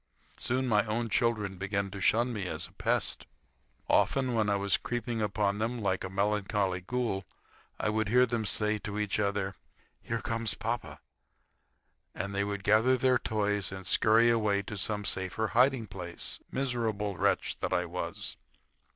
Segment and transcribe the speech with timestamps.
[0.39, 3.27] Soon my own children began to shun me as a pest.
[3.87, 7.23] Often, when I was creeping upon them like a melancholy ghoul,
[7.79, 9.53] I would hear them say to each other:
[10.01, 11.01] "Here comes papa,"
[12.15, 16.39] and they would gather their toys and scurry away to some safer hiding place.
[16.51, 18.37] Miserable wretch that I was!